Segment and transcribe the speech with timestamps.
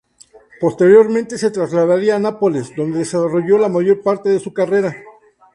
[0.59, 4.95] Posteriormente se trasladaría a Nápoles, donde desarrolló la mayor parte de su carrera.